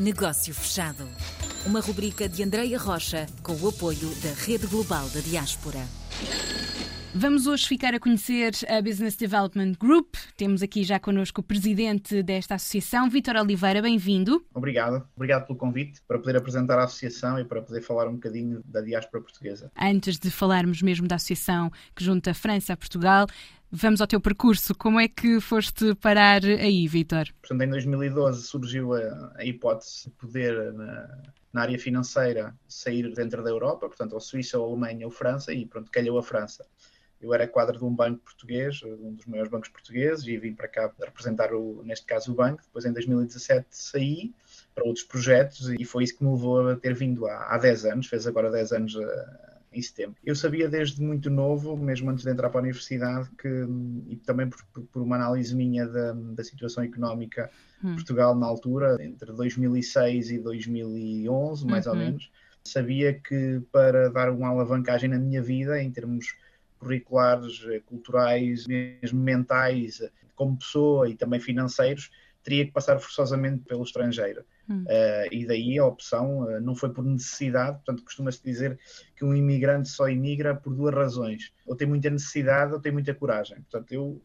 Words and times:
Negócio 0.00 0.54
Fechado. 0.54 1.06
Uma 1.66 1.78
rubrica 1.80 2.26
de 2.26 2.42
Andreia 2.42 2.78
Rocha 2.78 3.26
com 3.42 3.52
o 3.52 3.68
apoio 3.68 4.08
da 4.22 4.32
Rede 4.32 4.66
Global 4.66 5.06
da 5.10 5.20
Diaspora. 5.20 5.80
Vamos 7.14 7.46
hoje 7.46 7.68
ficar 7.68 7.92
a 7.92 8.00
conhecer 8.00 8.52
a 8.66 8.80
Business 8.80 9.14
Development 9.14 9.72
Group. 9.78 10.14
Temos 10.38 10.62
aqui 10.62 10.84
já 10.84 10.98
connosco 10.98 11.42
o 11.42 11.44
presidente 11.44 12.22
desta 12.22 12.54
associação, 12.54 13.10
Vitor 13.10 13.36
Oliveira, 13.36 13.82
bem-vindo. 13.82 14.42
Obrigado, 14.54 15.06
obrigado 15.14 15.46
pelo 15.46 15.58
convite 15.58 16.00
para 16.08 16.18
poder 16.18 16.36
apresentar 16.36 16.78
a 16.78 16.84
associação 16.84 17.38
e 17.38 17.44
para 17.44 17.60
poder 17.60 17.82
falar 17.82 18.08
um 18.08 18.14
bocadinho 18.14 18.62
da 18.64 18.80
diáspora 18.80 19.22
portuguesa. 19.22 19.70
Antes 19.76 20.18
de 20.18 20.30
falarmos 20.30 20.80
mesmo 20.80 21.06
da 21.06 21.16
associação 21.16 21.70
que 21.94 22.02
junta 22.02 22.30
a 22.30 22.34
França 22.34 22.72
a 22.72 22.76
Portugal, 22.76 23.26
Vamos 23.72 24.00
ao 24.00 24.06
teu 24.06 24.20
percurso. 24.20 24.74
Como 24.74 24.98
é 24.98 25.06
que 25.06 25.40
foste 25.40 25.94
parar 25.94 26.44
aí, 26.44 26.88
Vitor? 26.88 27.28
Portanto, 27.40 27.62
em 27.62 27.70
2012 27.70 28.42
surgiu 28.42 28.94
a, 28.94 29.32
a 29.36 29.44
hipótese 29.44 30.06
de 30.06 30.10
poder, 30.10 30.72
na, 30.72 31.18
na, 31.52 31.62
área 31.62 31.78
financeira, 31.78 32.52
sair 32.66 33.14
dentro 33.14 33.44
da 33.44 33.50
Europa, 33.50 33.86
portanto, 33.86 34.14
ou 34.14 34.20
Suíça, 34.20 34.58
ou 34.58 34.70
Alemanha, 34.70 35.06
ou 35.06 35.12
França, 35.12 35.52
e 35.52 35.64
pronto, 35.66 35.88
calhou 35.88 36.18
a 36.18 36.22
França. 36.22 36.66
Eu 37.20 37.32
era 37.32 37.46
quadro 37.46 37.78
de 37.78 37.84
um 37.84 37.94
banco 37.94 38.24
português, 38.24 38.82
um 38.82 39.12
dos 39.12 39.26
maiores 39.26 39.52
bancos 39.52 39.68
portugueses, 39.68 40.26
e 40.26 40.36
vim 40.36 40.52
para 40.52 40.66
cá 40.66 40.90
representar, 40.98 41.54
o, 41.54 41.82
neste 41.84 42.06
caso, 42.06 42.32
o 42.32 42.34
banco. 42.34 42.62
Depois, 42.64 42.84
em 42.84 42.92
2017, 42.92 43.68
saí 43.70 44.34
para 44.74 44.84
outros 44.84 45.04
projetos 45.04 45.68
e 45.78 45.84
foi 45.84 46.04
isso 46.04 46.18
que 46.18 46.24
me 46.24 46.32
levou 46.32 46.70
a 46.70 46.76
ter 46.76 46.94
vindo 46.94 47.24
há, 47.26 47.54
há 47.54 47.58
10 47.58 47.84
anos, 47.84 48.06
fez 48.08 48.26
agora 48.26 48.50
10 48.50 48.72
anos 48.72 48.96
eh, 48.96 49.49
em 49.72 49.80
setembro. 49.80 50.16
Eu 50.24 50.34
sabia 50.34 50.68
desde 50.68 51.00
muito 51.02 51.30
novo, 51.30 51.76
mesmo 51.76 52.10
antes 52.10 52.24
de 52.24 52.30
entrar 52.30 52.50
para 52.50 52.60
a 52.60 52.62
universidade, 52.62 53.28
que, 53.38 53.48
e 54.08 54.16
também 54.16 54.48
por, 54.48 54.64
por 54.92 55.02
uma 55.02 55.16
análise 55.16 55.54
minha 55.54 55.86
da, 55.86 56.12
da 56.12 56.42
situação 56.42 56.82
económica 56.82 57.50
hum. 57.82 57.94
Portugal 57.94 58.34
na 58.34 58.46
altura, 58.46 58.96
entre 59.00 59.32
2006 59.32 60.30
e 60.30 60.38
2011, 60.38 61.66
mais 61.66 61.86
uhum. 61.86 61.92
ou 61.92 61.98
menos, 61.98 62.30
sabia 62.64 63.14
que 63.14 63.60
para 63.70 64.10
dar 64.10 64.30
uma 64.30 64.48
alavancagem 64.48 65.08
na 65.08 65.18
minha 65.18 65.42
vida, 65.42 65.80
em 65.80 65.90
termos 65.90 66.34
curriculares, 66.78 67.62
eh, 67.68 67.80
culturais, 67.86 68.66
mesmo 68.66 69.20
mentais, 69.20 70.00
eh, 70.00 70.10
como 70.34 70.56
pessoa 70.56 71.08
e 71.08 71.14
também 71.14 71.38
financeiros, 71.38 72.10
teria 72.42 72.64
que 72.64 72.72
passar 72.72 72.98
forçosamente 72.98 73.64
pelo 73.64 73.82
estrangeiro. 73.82 74.44
Hum. 74.68 74.84
Uh, 74.84 75.32
e 75.34 75.46
daí 75.46 75.78
a 75.78 75.86
opção 75.86 76.42
uh, 76.42 76.60
não 76.60 76.74
foi 76.74 76.90
por 76.90 77.04
necessidade, 77.04 77.76
portanto, 77.76 78.04
costuma-se 78.04 78.42
dizer 78.42 78.78
que 79.16 79.24
um 79.24 79.34
imigrante 79.34 79.88
só 79.88 80.08
imigra 80.08 80.54
por 80.54 80.74
duas 80.74 80.94
razões: 80.94 81.52
ou 81.66 81.76
tem 81.76 81.88
muita 81.88 82.10
necessidade 82.10 82.72
ou 82.72 82.80
tem 82.80 82.92
muita 82.92 83.14
coragem. 83.14 83.56
Portanto, 83.62 83.92
eu 83.92 84.20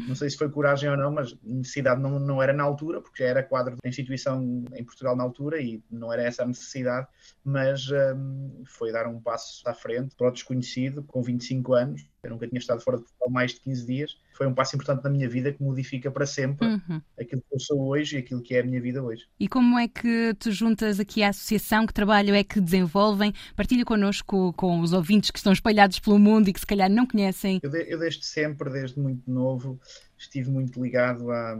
não 0.00 0.14
sei 0.14 0.28
se 0.28 0.36
foi 0.36 0.48
coragem 0.48 0.90
ou 0.90 0.96
não, 0.96 1.12
mas 1.12 1.36
necessidade 1.42 2.00
não, 2.00 2.18
não 2.18 2.42
era 2.42 2.52
na 2.52 2.64
altura, 2.64 3.00
porque 3.00 3.22
já 3.22 3.28
era 3.28 3.42
quadro 3.42 3.76
da 3.80 3.88
instituição 3.88 4.64
em 4.74 4.84
Portugal 4.84 5.14
na 5.14 5.22
altura 5.22 5.60
e 5.60 5.82
não 5.90 6.12
era 6.12 6.22
essa 6.22 6.42
a 6.42 6.46
necessidade, 6.46 7.06
mas 7.44 7.88
um, 7.90 8.62
foi 8.66 8.90
dar 8.90 9.06
um 9.06 9.20
passo 9.20 9.62
à 9.68 9.72
frente 9.72 10.14
para 10.16 10.28
o 10.28 10.32
desconhecido, 10.32 11.04
com 11.04 11.22
25 11.22 11.74
anos. 11.74 12.06
Eu 12.24 12.30
nunca 12.30 12.46
tinha 12.46 12.58
estado 12.58 12.80
fora 12.80 12.96
de 12.96 13.04
Portugal 13.04 13.30
mais 13.30 13.52
de 13.52 13.60
15 13.60 13.86
dias. 13.86 14.16
Foi 14.32 14.46
um 14.46 14.54
passo 14.54 14.74
importante 14.74 15.04
na 15.04 15.10
minha 15.10 15.28
vida 15.28 15.52
que 15.52 15.62
modifica 15.62 16.10
para 16.10 16.26
sempre 16.26 16.66
uhum. 16.66 17.00
aquilo 17.18 17.42
que 17.42 17.54
eu 17.54 17.60
sou 17.60 17.86
hoje 17.86 18.16
e 18.16 18.18
aquilo 18.18 18.42
que 18.42 18.54
é 18.54 18.60
a 18.60 18.64
minha 18.64 18.80
vida 18.80 19.02
hoje. 19.02 19.26
E 19.38 19.48
como 19.48 19.78
é 19.78 19.86
que 19.86 20.34
te 20.34 20.50
juntas 20.50 20.98
aqui 20.98 21.22
à 21.22 21.28
associação? 21.28 21.86
Que 21.86 21.94
trabalho 21.94 22.34
é 22.34 22.42
que 22.42 22.60
desenvolvem? 22.60 23.32
Partilha 23.54 23.84
connosco 23.84 24.52
com 24.54 24.80
os 24.80 24.92
ouvintes 24.92 25.30
que 25.30 25.38
estão 25.38 25.52
espalhados 25.52 25.98
pelo 25.98 26.18
mundo 26.18 26.48
e 26.48 26.52
que 26.52 26.60
se 26.60 26.66
calhar 26.66 26.90
não 26.90 27.06
conhecem. 27.06 27.60
Eu, 27.62 27.70
de, 27.70 27.92
eu 27.92 27.98
desde 27.98 28.24
sempre, 28.24 28.70
desde 28.70 28.98
muito 28.98 29.30
novo, 29.30 29.80
estive 30.18 30.50
muito 30.50 30.82
ligado 30.82 31.30
à, 31.30 31.58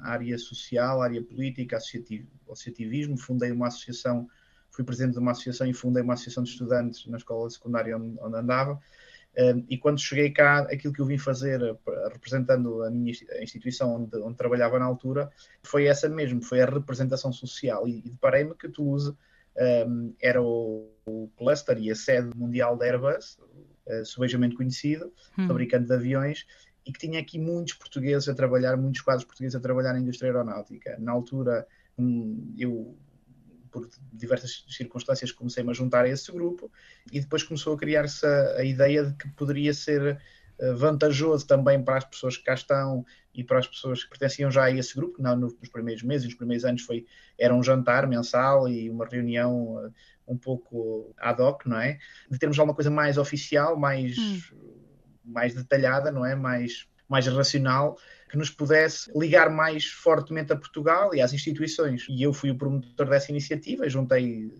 à 0.00 0.10
área 0.12 0.38
social, 0.38 1.00
à 1.00 1.04
área 1.04 1.22
política, 1.22 1.76
associativo, 1.76 2.26
associativismo. 2.50 3.16
Fundei 3.16 3.50
uma 3.50 3.68
associação, 3.68 4.28
fui 4.70 4.84
presidente 4.84 5.14
de 5.14 5.18
uma 5.18 5.32
associação 5.32 5.66
e 5.66 5.74
fundei 5.74 6.02
uma 6.02 6.14
associação 6.14 6.42
de 6.42 6.50
estudantes 6.50 7.06
na 7.06 7.16
escola 7.16 7.48
secundária 7.50 7.96
onde, 7.96 8.18
onde 8.20 8.36
andava. 8.36 8.80
E 9.68 9.78
quando 9.78 9.98
cheguei 9.98 10.30
cá, 10.30 10.60
aquilo 10.60 10.92
que 10.92 11.00
eu 11.00 11.06
vim 11.06 11.16
fazer, 11.16 11.60
representando 12.12 12.82
a 12.82 12.90
minha 12.90 13.12
instituição 13.40 13.94
onde, 13.94 14.16
onde 14.18 14.36
trabalhava 14.36 14.78
na 14.78 14.84
altura, 14.84 15.30
foi 15.62 15.86
essa 15.86 16.08
mesmo, 16.08 16.42
foi 16.42 16.60
a 16.60 16.66
representação 16.66 17.32
social. 17.32 17.88
E, 17.88 18.00
e 18.00 18.10
deparei-me 18.10 18.54
que 18.54 18.68
Toulouse 18.68 19.14
um, 19.86 20.14
era 20.20 20.42
o, 20.42 20.90
o, 21.06 21.30
cluster 21.36 21.78
e 21.78 21.90
a 21.90 21.94
sede 21.94 22.30
mundial 22.36 22.76
da 22.76 22.86
Airbus, 22.86 23.38
uh, 23.86 24.04
subejamente 24.04 24.56
conhecido, 24.56 25.12
hum. 25.38 25.46
fabricante 25.46 25.86
de 25.86 25.94
aviões, 25.94 26.46
e 26.86 26.92
que 26.92 26.98
tinha 26.98 27.20
aqui 27.20 27.38
muitos 27.38 27.74
portugueses 27.74 28.28
a 28.28 28.34
trabalhar, 28.34 28.76
muitos 28.76 29.00
quadros 29.00 29.24
portugueses 29.24 29.54
a 29.54 29.60
trabalhar 29.60 29.92
na 29.92 30.00
indústria 30.00 30.30
aeronáutica. 30.30 30.96
Na 30.98 31.12
altura, 31.12 31.66
um, 31.96 32.54
eu, 32.58 32.96
por 33.72 33.88
diversas 34.12 34.64
circunstâncias, 34.68 35.32
comecei-me 35.32 35.70
a 35.70 35.74
juntar 35.74 36.04
a 36.04 36.08
esse 36.08 36.30
grupo 36.30 36.70
e 37.10 37.18
depois 37.18 37.42
começou 37.42 37.74
a 37.74 37.78
criar-se 37.78 38.24
a, 38.24 38.58
a, 38.58 38.64
ideia 38.64 39.04
de 39.04 39.14
que 39.14 39.28
poderia 39.30 39.74
ser 39.74 40.20
uh, 40.60 40.76
vantajoso 40.76 41.46
também 41.46 41.82
para 41.82 41.96
as 41.96 42.04
pessoas 42.04 42.36
que 42.36 42.44
cá 42.44 42.54
estão 42.54 43.04
e 43.34 43.42
para 43.42 43.58
as 43.58 43.66
pessoas 43.66 44.04
que 44.04 44.10
pertenciam 44.10 44.50
já 44.50 44.64
a 44.64 44.70
esse 44.70 44.94
grupo, 44.94 45.20
não 45.20 45.34
nos 45.34 45.54
primeiros 45.72 46.02
meses, 46.02 46.26
nos 46.26 46.34
primeiros 46.34 46.64
anos 46.64 46.82
foi, 46.82 47.06
era 47.38 47.54
um 47.54 47.62
jantar 47.62 48.06
mensal 48.06 48.68
e 48.68 48.88
uma 48.90 49.06
reunião 49.06 49.76
uh, 49.76 49.92
um 50.28 50.36
pouco 50.36 51.12
ad 51.18 51.42
hoc, 51.42 51.66
não 51.66 51.78
é? 51.78 51.98
De 52.30 52.38
termos 52.38 52.58
alguma 52.58 52.74
coisa 52.74 52.90
mais 52.90 53.18
oficial, 53.18 53.76
mais... 53.76 54.16
Hum 54.18 54.82
mais 55.24 55.54
detalhada, 55.54 56.10
não 56.10 56.24
é? 56.24 56.34
Mais, 56.34 56.86
mais 57.08 57.26
racional, 57.26 57.96
que 58.32 58.38
nos 58.38 58.48
pudesse 58.48 59.12
ligar 59.14 59.50
mais 59.50 59.84
fortemente 59.84 60.54
a 60.54 60.56
Portugal 60.56 61.14
e 61.14 61.20
às 61.20 61.34
instituições. 61.34 62.06
E 62.08 62.22
eu 62.22 62.32
fui 62.32 62.50
o 62.50 62.56
promotor 62.56 63.06
dessa 63.06 63.30
iniciativa, 63.30 63.86
juntei 63.90 64.50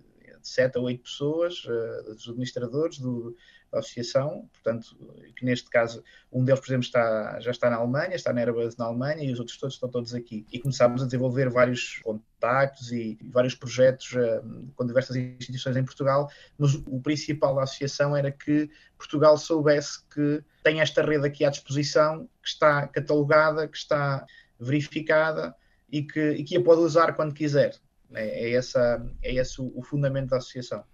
sete 0.49 0.79
ou 0.79 0.85
oito 0.85 1.03
pessoas, 1.03 1.65
uh, 1.65 2.15
dos 2.15 2.29
administradores 2.29 2.99
do, 2.99 3.37
da 3.73 3.79
associação, 3.79 4.49
portanto, 4.53 4.95
que 5.35 5.45
neste 5.45 5.71
caso, 5.71 6.05
um 6.31 6.45
deles, 6.45 6.61
por 6.61 6.69
exemplo, 6.69 6.85
está, 6.85 7.41
já 7.41 7.51
está 7.51 7.71
na 7.71 7.77
Alemanha, 7.77 8.15
está 8.15 8.33
na 8.33 8.43
Airbus 8.43 8.77
na 8.77 8.85
Alemanha 8.85 9.25
e 9.25 9.33
os 9.33 9.39
outros 9.39 9.57
todos 9.57 9.75
estão 9.75 9.89
todos 9.89 10.15
aqui. 10.15 10.47
E 10.53 10.59
começámos 10.59 11.03
a 11.03 11.07
desenvolver 11.07 11.49
vários 11.49 12.01
contactos 12.03 12.93
e, 12.93 13.19
vários 13.23 13.55
projetos 13.55 14.13
uh, 14.13 14.73
com 14.77 14.87
diversas 14.87 15.17
instituições 15.17 15.77
em 15.77 15.85
Portugal, 15.85 16.31
mas 16.59 16.75
o 16.75 17.01
principal 17.01 17.55
da 17.55 17.63
associação 17.63 18.15
era 18.15 18.31
que 18.31 18.71
Portugal 18.99 19.39
soubesse 19.39 20.05
que 20.13 20.45
tem 20.63 20.81
esta 20.81 21.03
rede 21.03 21.27
aqui 21.27 21.45
à 21.45 21.51
disposição, 21.51 22.29
que 22.43 22.49
está 22.49 22.87
catalogada, 22.89 23.67
que 23.67 23.77
está 23.77 24.27
verificada 24.61 25.55
e 25.91 26.03
que, 26.03 26.31
e 26.33 26.45
que 26.45 26.57
a 26.57 26.63
pode 26.63 26.83
usar 26.83 27.15
quando 27.15 27.35
quiser. 27.35 27.75
É, 28.15 28.51
é, 28.51 28.53
essa, 28.53 29.05
é 29.23 29.35
esse 29.35 29.61
o, 29.61 29.73
o 29.75 29.83
fundamento 29.83 30.31
da 30.31 30.39
associação. 30.39 30.85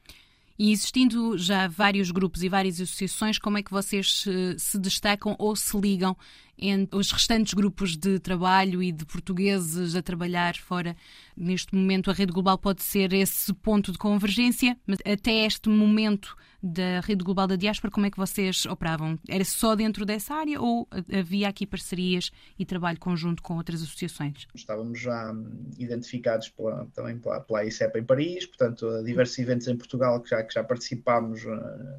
E 0.59 0.73
existindo 0.73 1.39
já 1.39 1.69
vários 1.69 2.11
grupos 2.11 2.43
e 2.43 2.49
várias 2.49 2.81
associações, 2.81 3.39
como 3.39 3.59
é 3.59 3.63
que 3.63 3.71
vocês 3.71 4.23
se, 4.23 4.57
se 4.59 4.77
destacam 4.77 5.37
ou 5.39 5.55
se 5.55 5.79
ligam 5.79 6.17
entre 6.59 6.99
os 6.99 7.13
restantes 7.13 7.55
grupos 7.55 7.97
de 7.97 8.19
trabalho 8.19 8.83
e 8.83 8.91
de 8.91 9.05
portugueses 9.05 9.95
a 9.95 10.03
trabalhar 10.03 10.57
fora? 10.57 10.97
Neste 11.37 11.73
momento, 11.77 12.11
a 12.11 12.13
rede 12.13 12.33
global 12.33 12.59
pode 12.59 12.83
ser 12.83 13.13
esse 13.13 13.55
ponto 13.55 13.93
de 13.93 13.99
convergência, 13.99 14.77
mas 14.85 14.99
até 15.05 15.47
este 15.47 15.69
momento 15.69 16.37
da 16.63 17.01
rede 17.01 17.25
global 17.25 17.47
da 17.47 17.57
diáspora, 17.57 17.91
como 17.91 18.07
é 18.07 18.11
que 18.11 18.17
vocês 18.17 18.67
operavam? 18.67 19.19
Era 19.29 19.45
só 19.45 19.77
dentro 19.77 20.05
dessa 20.05 20.35
área 20.35 20.61
ou 20.61 20.89
havia 21.13 21.49
aqui 21.49 21.67
parcerias 21.67 22.31
e 22.59 22.65
trabalho 22.65 22.99
conjunto 22.99 23.43
com 23.43 23.57
outras 23.57 23.83
associações? 23.83 24.47
Estávamos 24.55 25.01
já 25.01 25.33
identificados 25.79 26.49
pela, 26.49 26.87
também 26.95 27.19
pela, 27.19 27.41
pela 27.41 27.65
ICEP 27.65 27.99
em 27.99 28.05
Paris, 28.05 28.47
portanto, 28.47 29.03
diversos 29.05 29.39
eventos 29.39 29.69
em 29.69 29.77
Portugal 29.77 30.21
que 30.21 30.31
já, 30.31 30.43
que 30.43 30.53
já 30.53 30.65
participámos 30.65 31.45
uh, 31.45 31.51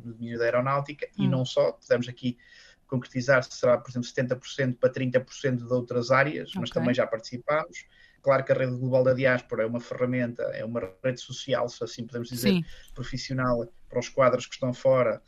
no 0.04 0.14
domínio 0.14 0.38
da 0.38 0.46
aeronáutica 0.46 1.08
hum. 1.18 1.24
e 1.24 1.28
não 1.28 1.46
só, 1.46 1.72
tivemos 1.74 2.10
aqui 2.10 2.38
concretizar 2.90 3.44
será, 3.44 3.78
por 3.78 3.90
exemplo, 3.90 4.10
70% 4.10 4.78
para 4.80 4.92
30% 4.92 5.68
de 5.68 5.74
outras 5.74 6.12
áreas, 6.12 6.50
okay. 6.50 6.62
mas 6.62 6.70
também 6.72 6.94
já 6.94 7.06
participámos. 7.06 7.86
Claro 8.22 8.44
que 8.44 8.52
a 8.52 8.56
rede 8.56 8.76
global 8.76 9.04
da 9.04 9.14
diáspora 9.14 9.64
é 9.64 9.66
uma 9.66 9.80
ferramenta, 9.80 10.44
é 10.54 10.66
uma 10.66 10.82
rede 11.04 11.22
social, 11.22 11.70
se 11.70 11.82
assim 11.84 12.06
podemos 12.06 12.28
dizer, 12.28 12.50
Sim. 12.50 12.66
profissional 12.94 13.66
para 13.88 14.00
os 14.00 14.10
quadros 14.10 14.46
que 14.46 14.56
estão 14.56 14.74
fora 14.74 15.22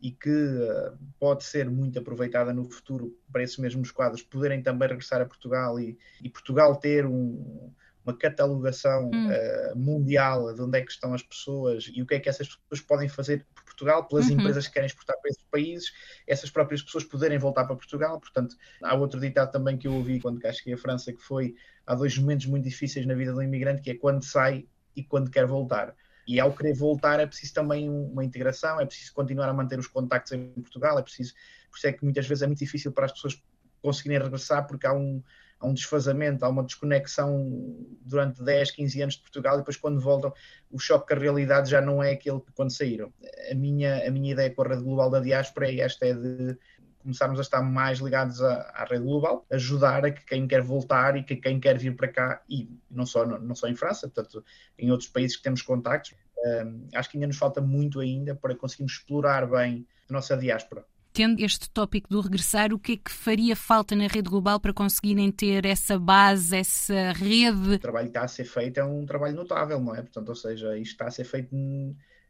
e 0.00 0.12
que 0.12 0.30
uh, 0.30 0.96
pode 1.18 1.42
ser 1.42 1.68
muito 1.68 1.98
aproveitada 1.98 2.52
no 2.52 2.70
futuro 2.70 3.18
para 3.32 3.42
esses 3.42 3.56
mesmos 3.56 3.90
quadros 3.90 4.22
poderem 4.22 4.62
também 4.62 4.88
regressar 4.88 5.20
a 5.22 5.26
Portugal 5.26 5.80
e, 5.80 5.98
e 6.22 6.28
Portugal 6.28 6.76
ter 6.76 7.06
um, 7.06 7.72
uma 8.06 8.16
catalogação 8.16 9.10
hum. 9.12 9.28
uh, 9.28 9.76
mundial 9.76 10.54
de 10.54 10.62
onde 10.62 10.78
é 10.78 10.82
que 10.82 10.92
estão 10.92 11.12
as 11.12 11.22
pessoas 11.22 11.90
e 11.92 12.00
o 12.00 12.06
que 12.06 12.14
é 12.14 12.20
que 12.20 12.28
essas 12.28 12.48
pessoas 12.48 12.80
podem 12.80 13.08
fazer 13.08 13.44
por 13.54 13.64
Portugal, 13.64 14.04
pelas 14.04 14.26
uhum. 14.26 14.34
empresas 14.34 14.66
que 14.68 14.74
querem 14.74 14.86
exportar 14.86 15.16
para 15.20 15.30
esses 15.30 15.44
países, 15.50 15.92
essas 16.26 16.50
próprias 16.50 16.82
pessoas 16.82 17.04
poderem 17.04 17.36
voltar 17.36 17.64
para 17.64 17.76
Portugal. 17.76 18.18
Portanto, 18.20 18.56
há 18.82 18.94
outro 18.94 19.20
ditado 19.20 19.50
também 19.50 19.76
que 19.76 19.88
eu 19.88 19.92
ouvi 19.92 20.20
quando 20.20 20.40
cá 20.40 20.52
cheguei 20.52 20.74
à 20.74 20.78
França, 20.78 21.12
que 21.12 21.20
foi 21.20 21.54
há 21.86 21.94
dois 21.94 22.16
momentos 22.16 22.46
muito 22.46 22.64
difíceis 22.64 23.04
na 23.04 23.14
vida 23.14 23.32
do 23.32 23.42
imigrante, 23.42 23.82
que 23.82 23.90
é 23.90 23.94
quando 23.94 24.24
sai 24.24 24.66
e 24.94 25.02
quando 25.02 25.30
quer 25.30 25.46
voltar. 25.46 25.94
E 26.26 26.40
ao 26.40 26.52
querer 26.52 26.74
voltar 26.74 27.20
é 27.20 27.26
preciso 27.26 27.54
também 27.54 27.88
uma 27.88 28.24
integração, 28.24 28.80
é 28.80 28.86
preciso 28.86 29.12
continuar 29.12 29.48
a 29.48 29.52
manter 29.52 29.78
os 29.78 29.86
contactos 29.86 30.32
em 30.32 30.48
Portugal, 30.54 30.98
é 30.98 31.02
preciso, 31.02 31.34
por 31.70 31.76
isso 31.76 31.86
é 31.86 31.92
que 31.92 32.02
muitas 32.02 32.26
vezes 32.26 32.42
é 32.42 32.46
muito 32.46 32.58
difícil 32.58 32.90
para 32.90 33.06
as 33.06 33.12
pessoas 33.12 33.40
conseguirem 33.86 34.20
regressar 34.20 34.66
porque 34.66 34.86
há 34.86 34.92
um, 34.92 35.22
há 35.60 35.66
um 35.66 35.72
desfazamento, 35.72 36.44
há 36.44 36.48
uma 36.48 36.64
desconexão 36.64 37.76
durante 38.02 38.42
10, 38.42 38.72
15 38.72 39.02
anos 39.02 39.14
de 39.14 39.22
Portugal 39.22 39.54
e 39.54 39.58
depois 39.58 39.76
quando 39.76 40.00
voltam 40.00 40.32
o 40.70 40.78
choque 40.78 41.08
com 41.08 41.14
a 41.14 41.22
realidade 41.22 41.70
já 41.70 41.80
não 41.80 42.02
é 42.02 42.10
aquele 42.10 42.40
que 42.40 42.52
quando 42.52 42.70
saíram. 42.70 43.12
A 43.50 43.54
minha, 43.54 44.06
a 44.06 44.10
minha 44.10 44.32
ideia 44.32 44.50
com 44.50 44.62
a 44.62 44.68
rede 44.68 44.82
global 44.82 45.08
da 45.08 45.20
diáspora 45.20 45.70
é 45.70 45.80
esta, 45.80 46.04
é 46.04 46.14
de 46.14 46.58
começarmos 46.98 47.38
a 47.38 47.42
estar 47.42 47.62
mais 47.62 48.00
ligados 48.00 48.42
à, 48.42 48.62
à, 48.74 48.84
rede 48.84 49.04
global, 49.04 49.46
ajudar 49.50 50.04
a 50.04 50.10
que 50.10 50.24
quem 50.26 50.48
quer 50.48 50.60
voltar 50.60 51.16
e 51.16 51.22
que 51.22 51.36
quem 51.36 51.60
quer 51.60 51.78
vir 51.78 51.94
para 51.94 52.08
cá, 52.08 52.42
e 52.50 52.68
não 52.90 53.06
só, 53.06 53.24
não, 53.24 53.38
não 53.38 53.54
só 53.54 53.68
em 53.68 53.76
França, 53.76 54.08
portanto, 54.08 54.44
em 54.76 54.90
outros 54.90 55.08
países 55.08 55.36
que 55.36 55.44
temos 55.44 55.62
contactos, 55.62 56.16
um, 56.36 56.88
acho 56.94 57.08
que 57.08 57.16
ainda 57.16 57.28
nos 57.28 57.38
falta 57.38 57.60
muito 57.60 58.00
ainda 58.00 58.34
para 58.34 58.56
conseguirmos 58.56 58.94
explorar 58.94 59.48
bem 59.48 59.86
a 60.10 60.12
nossa 60.12 60.36
diáspora 60.36 60.84
tendo 61.16 61.42
este 61.42 61.70
tópico 61.70 62.10
do 62.10 62.20
regressar, 62.20 62.74
o 62.74 62.78
que 62.78 62.92
é 62.92 62.96
que 62.98 63.10
faria 63.10 63.56
falta 63.56 63.96
na 63.96 64.06
rede 64.06 64.28
global 64.28 64.60
para 64.60 64.74
conseguirem 64.74 65.32
ter 65.32 65.64
essa 65.64 65.98
base, 65.98 66.54
essa 66.54 67.12
rede? 67.12 67.76
O 67.76 67.78
trabalho 67.78 68.04
que 68.04 68.10
está 68.10 68.24
a 68.24 68.28
ser 68.28 68.44
feito 68.44 68.78
é 68.78 68.84
um 68.84 69.06
trabalho 69.06 69.34
notável, 69.34 69.80
não 69.80 69.94
é? 69.94 70.02
Portanto, 70.02 70.28
ou 70.28 70.34
seja, 70.34 70.76
isto 70.76 70.92
está 70.92 71.06
a 71.06 71.10
ser 71.10 71.24
feito 71.24 71.56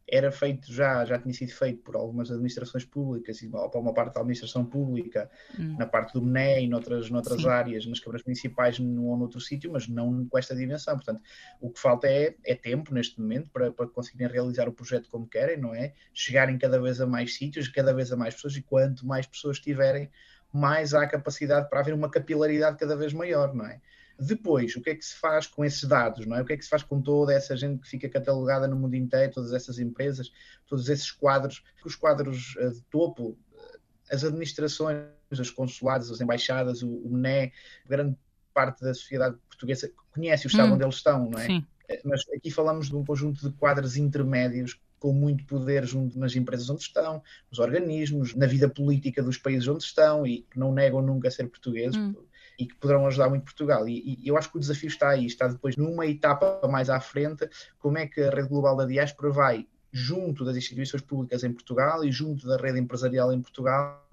era 0.08 0.30
feito 0.30 0.72
já, 0.72 1.04
já 1.04 1.18
tinha 1.18 1.34
sido 1.34 1.52
feito 1.52 1.82
por 1.82 1.96
algumas 1.96 2.30
administrações 2.30 2.84
públicas 2.84 3.42
e 3.42 3.48
para 3.48 3.78
uma 3.78 3.92
parte 3.92 4.14
da 4.14 4.20
administração 4.20 4.64
pública, 4.64 5.28
hum. 5.58 5.76
na 5.76 5.86
parte 5.86 6.12
do 6.12 6.22
MNE 6.22 6.64
e 6.64 6.68
noutras, 6.68 7.10
noutras 7.10 7.44
áreas, 7.44 7.86
nas 7.86 7.98
câmaras 7.98 8.24
municipais 8.24 8.78
num 8.78 9.06
ou 9.06 9.16
noutro 9.16 9.40
sítio, 9.40 9.72
mas 9.72 9.88
não 9.88 10.26
com 10.26 10.38
esta 10.38 10.54
dimensão. 10.54 10.94
Portanto, 10.94 11.20
o 11.60 11.70
que 11.70 11.80
falta 11.80 12.06
é, 12.06 12.36
é 12.44 12.54
tempo 12.54 12.94
neste 12.94 13.20
momento 13.20 13.50
para, 13.50 13.72
para 13.72 13.88
conseguirem 13.88 14.32
realizar 14.32 14.68
o 14.68 14.72
projeto 14.72 15.08
como 15.10 15.26
querem, 15.26 15.58
não 15.58 15.74
é? 15.74 15.92
Chegarem 16.14 16.56
cada 16.56 16.80
vez 16.80 17.00
a 17.00 17.06
mais 17.06 17.34
sítios, 17.34 17.68
cada 17.68 17.92
vez 17.92 18.12
a 18.12 18.16
mais 18.16 18.34
pessoas 18.34 18.56
e 18.56 18.62
quanto 18.62 19.04
mais 19.04 19.26
pessoas 19.26 19.58
tiverem, 19.58 20.08
mais 20.52 20.94
há 20.94 21.06
capacidade 21.06 21.68
para 21.68 21.80
haver 21.80 21.94
uma 21.94 22.10
capilaridade 22.10 22.76
cada 22.78 22.96
vez 22.96 23.12
maior, 23.12 23.52
não 23.52 23.66
é? 23.66 23.80
Depois, 24.18 24.74
o 24.76 24.80
que 24.80 24.90
é 24.90 24.94
que 24.94 25.04
se 25.04 25.14
faz 25.16 25.46
com 25.46 25.64
esses 25.64 25.84
dados, 25.84 26.26
não 26.26 26.36
é? 26.36 26.42
O 26.42 26.44
que 26.44 26.54
é 26.54 26.56
que 26.56 26.64
se 26.64 26.70
faz 26.70 26.82
com 26.82 27.02
toda 27.02 27.34
essa 27.34 27.54
gente 27.56 27.82
que 27.82 27.88
fica 27.88 28.08
catalogada 28.08 28.66
no 28.66 28.76
mundo 28.76 28.94
inteiro, 28.94 29.32
todas 29.32 29.52
essas 29.52 29.78
empresas, 29.78 30.32
todos 30.66 30.88
esses 30.88 31.10
quadros, 31.10 31.62
os 31.84 31.94
quadros 31.94 32.56
uh, 32.56 32.70
de 32.70 32.80
topo, 32.84 33.30
uh, 33.52 33.78
as 34.10 34.24
administrações, 34.24 35.06
os 35.30 35.50
consulados, 35.50 36.10
as 36.10 36.20
embaixadas, 36.20 36.82
o, 36.82 36.88
o 36.88 37.10
MNE, 37.10 37.52
grande 37.86 38.16
parte 38.54 38.82
da 38.82 38.94
sociedade 38.94 39.36
portuguesa 39.48 39.90
conhece 40.12 40.46
o 40.46 40.48
estado 40.48 40.70
hum, 40.70 40.74
onde 40.74 40.84
eles 40.84 40.94
estão, 40.94 41.28
não 41.28 41.38
é? 41.38 41.46
Sim. 41.46 41.66
Eh, 41.86 42.00
mas 42.02 42.22
aqui 42.34 42.50
falamos 42.50 42.88
de 42.88 42.96
um 42.96 43.04
conjunto 43.04 43.46
de 43.46 43.54
quadros 43.56 43.98
intermédios 43.98 44.80
com 44.98 45.12
muito 45.12 45.44
poder 45.44 45.84
junto 45.84 46.18
nas 46.18 46.34
empresas 46.34 46.70
onde 46.70 46.80
estão, 46.80 47.22
nos 47.50 47.58
organismos, 47.58 48.34
na 48.34 48.46
vida 48.46 48.66
política 48.66 49.22
dos 49.22 49.36
países 49.36 49.68
onde 49.68 49.84
estão 49.84 50.26
e 50.26 50.40
que 50.50 50.58
não 50.58 50.72
negam 50.72 51.02
nunca 51.02 51.30
ser 51.30 51.48
portugueses. 51.48 51.96
Hum 51.96 52.14
e 52.58 52.66
que 52.66 52.74
poderão 52.76 53.06
ajudar 53.06 53.28
muito 53.28 53.44
Portugal. 53.44 53.88
E, 53.88 54.20
e, 54.22 54.28
eu 54.28 54.36
acho 54.36 54.50
que 54.50 54.56
o 54.56 54.60
desafio 54.60 54.88
está 54.88 55.10
aí, 55.10 55.26
está 55.26 55.48
depois 55.48 55.76
numa 55.76 56.06
etapa 56.06 56.66
mais 56.68 56.88
à 56.88 57.00
frente, 57.00 57.48
como 57.78 57.98
é 57.98 58.06
que 58.06 58.20
a 58.20 58.30
rede 58.30 58.48
global 58.48 58.76
da 58.76 58.84
diáspora 58.84 59.30
vai 59.30 59.66
junto 59.92 60.44
das 60.44 60.56
instituições 60.56 61.02
públicas 61.02 61.42
em 61.42 61.52
Portugal 61.52 62.04
e 62.04 62.12
junto 62.12 62.46
da 62.46 62.58
rede 62.58 62.78
empresarial 62.78 63.32
em 63.32 63.40
Portugal, 63.40 64.04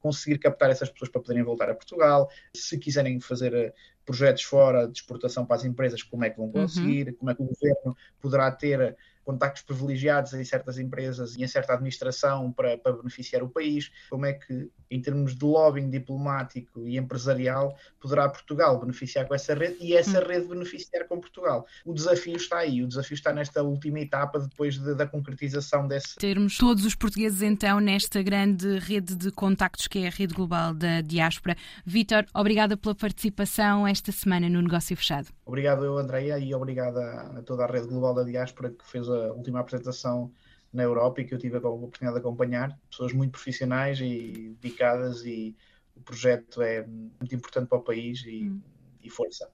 conseguir 0.00 0.38
captar 0.38 0.70
essas 0.70 0.88
pessoas 0.88 1.10
para 1.10 1.20
poderem 1.20 1.42
voltar 1.42 1.68
a 1.68 1.74
Portugal. 1.74 2.30
Se 2.54 2.78
quiserem 2.78 3.20
fazer 3.20 3.52
eh, 3.52 3.74
projetos 4.04 4.44
fora 4.44 4.86
de 4.86 4.98
exportação 4.98 5.44
para 5.44 5.56
as 5.56 5.64
empresas, 5.64 6.02
como 6.02 6.24
é 6.24 6.30
que 6.30 6.38
vão 6.38 6.46
uhum. 6.46 6.52
conseguir? 6.52 7.08
Uhum. 7.08 7.14
Como 7.14 7.30
é 7.30 7.34
que 7.34 7.42
o 7.42 7.46
governo 7.46 7.96
poderá 8.18 8.50
ter 8.50 8.96
contactos 9.26 9.62
privilegiados 9.62 10.32
em 10.34 10.44
certas 10.44 10.78
empresas 10.78 11.34
e 11.36 11.42
em 11.42 11.48
certa 11.48 11.74
administração 11.74 12.52
para, 12.52 12.78
para 12.78 12.92
beneficiar 12.92 13.42
o 13.42 13.48
país, 13.48 13.90
como 14.08 14.24
é 14.24 14.32
que, 14.32 14.70
em 14.88 15.02
termos 15.02 15.34
de 15.34 15.44
lobbying 15.44 15.90
diplomático 15.90 16.86
e 16.86 16.96
empresarial, 16.96 17.76
poderá 18.00 18.28
Portugal 18.28 18.78
beneficiar 18.78 19.26
com 19.26 19.34
essa 19.34 19.52
rede 19.52 19.78
e 19.80 19.96
essa 19.96 20.20
hum. 20.20 20.26
rede 20.26 20.46
beneficiar 20.46 21.08
com 21.08 21.20
Portugal. 21.20 21.66
O 21.84 21.92
desafio 21.92 22.36
está 22.36 22.58
aí, 22.58 22.84
o 22.84 22.86
desafio 22.86 23.14
está 23.14 23.32
nesta 23.32 23.64
última 23.64 23.98
etapa 23.98 24.38
depois 24.38 24.78
de, 24.78 24.94
da 24.94 25.06
concretização 25.06 25.88
desse. 25.88 26.14
Termos 26.16 26.56
todos 26.56 26.84
os 26.84 26.94
portugueses 26.94 27.42
então 27.42 27.80
nesta 27.80 28.22
grande 28.22 28.78
rede 28.78 29.16
de 29.16 29.32
contactos 29.32 29.88
que 29.88 29.98
é 29.98 30.06
a 30.06 30.10
rede 30.10 30.34
global 30.34 30.72
da 30.72 31.00
diáspora. 31.00 31.56
Vítor, 31.84 32.26
obrigada 32.32 32.76
pela 32.76 32.94
participação 32.94 33.84
esta 33.88 34.12
semana 34.12 34.48
no 34.48 34.62
Negócio 34.62 34.96
Fechado. 34.96 35.28
Obrigado, 35.44 35.96
Andréia, 35.98 36.38
e 36.38 36.54
obrigado 36.54 36.98
a 36.98 37.42
toda 37.44 37.64
a 37.64 37.66
rede 37.66 37.88
global 37.88 38.14
da 38.14 38.22
diáspora 38.22 38.70
que 38.70 38.84
fez 38.84 39.08
a 39.08 39.15
última 39.32 39.60
apresentação 39.60 40.32
na 40.72 40.82
Europa 40.82 41.20
e 41.20 41.24
que 41.24 41.34
eu 41.34 41.38
tive 41.38 41.56
a 41.56 41.60
oportunidade 41.60 42.14
de 42.14 42.20
acompanhar. 42.20 42.78
Pessoas 42.90 43.12
muito 43.12 43.32
profissionais 43.32 44.00
e 44.00 44.56
dedicadas 44.60 45.24
e 45.24 45.56
o 45.96 46.00
projeto 46.00 46.60
é 46.60 46.86
muito 46.86 47.34
importante 47.34 47.68
para 47.68 47.78
o 47.78 47.82
país 47.82 48.22
e, 48.26 48.50
hum. 48.50 48.60
e 49.02 49.08
força. 49.08 49.48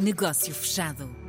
Negócio 0.00 0.54
fechado. 0.54 1.27